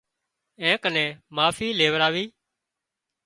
[0.61, 2.25] اين ڪنين معافي ليوراوي